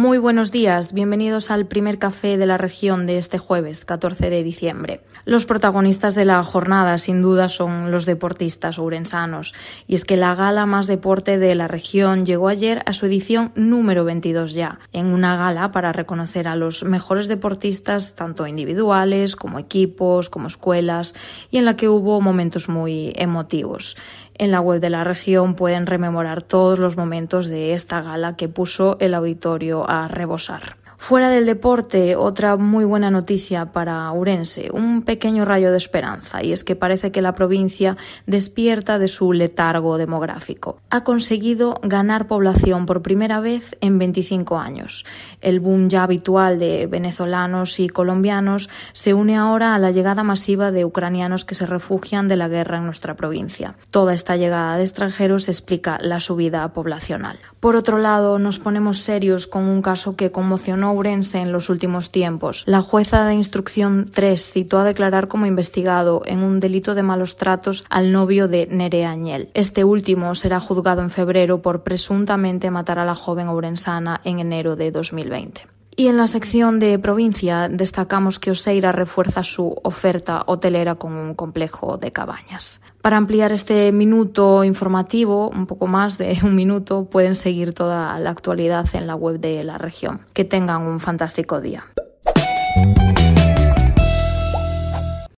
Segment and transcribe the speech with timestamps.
[0.00, 4.42] Muy buenos días, bienvenidos al primer café de la región de este jueves 14 de
[4.42, 5.02] diciembre.
[5.26, 9.52] Los protagonistas de la jornada sin duda son los deportistas ourensanos
[9.86, 13.52] y es que la gala más deporte de la región llegó ayer a su edición
[13.56, 19.58] número 22 ya, en una gala para reconocer a los mejores deportistas tanto individuales como
[19.58, 21.14] equipos, como escuelas
[21.50, 23.98] y en la que hubo momentos muy emotivos.
[24.40, 28.48] En la web de la región pueden rememorar todos los momentos de esta gala que
[28.48, 30.76] puso el auditorio a rebosar.
[31.02, 36.52] Fuera del deporte, otra muy buena noticia para Urense, un pequeño rayo de esperanza, y
[36.52, 40.78] es que parece que la provincia despierta de su letargo demográfico.
[40.90, 45.06] Ha conseguido ganar población por primera vez en 25 años.
[45.40, 50.70] El boom ya habitual de venezolanos y colombianos se une ahora a la llegada masiva
[50.70, 53.74] de ucranianos que se refugian de la guerra en nuestra provincia.
[53.90, 57.38] Toda esta llegada de extranjeros explica la subida poblacional.
[57.58, 62.10] Por otro lado, nos ponemos serios con un caso que conmocionó Ourense en los últimos
[62.10, 62.64] tiempos.
[62.66, 67.36] La jueza de instrucción 3 citó a declarar como investigado en un delito de malos
[67.36, 69.50] tratos al novio de Nerea Añel.
[69.54, 74.76] Este último será juzgado en febrero por presuntamente matar a la joven ourensana en enero
[74.76, 75.79] de 2020.
[76.00, 81.34] Y en la sección de provincia destacamos que Oseira refuerza su oferta hotelera con un
[81.34, 82.80] complejo de cabañas.
[83.02, 88.30] Para ampliar este minuto informativo, un poco más de un minuto, pueden seguir toda la
[88.30, 90.22] actualidad en la web de la región.
[90.32, 91.84] Que tengan un fantástico día.